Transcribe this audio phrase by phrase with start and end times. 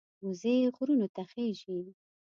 [0.25, 1.79] وزې غرونو ته خېژي